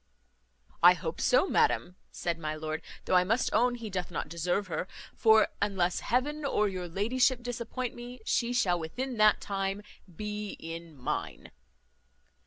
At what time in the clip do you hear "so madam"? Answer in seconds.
1.21-1.95